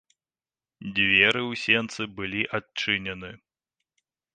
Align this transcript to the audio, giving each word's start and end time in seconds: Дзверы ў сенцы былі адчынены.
Дзверы 0.95 1.41
ў 1.51 1.61
сенцы 1.65 2.03
былі 2.17 2.41
адчынены. 2.59 3.31